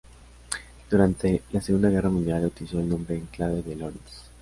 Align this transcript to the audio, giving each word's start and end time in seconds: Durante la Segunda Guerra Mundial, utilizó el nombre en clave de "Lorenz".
Durante 0.89 1.43
la 1.51 1.61
Segunda 1.61 1.89
Guerra 1.89 2.09
Mundial, 2.09 2.47
utilizó 2.47 2.79
el 2.79 2.89
nombre 2.89 3.13
en 3.13 3.27
clave 3.27 3.61
de 3.61 3.75
"Lorenz". 3.75 4.31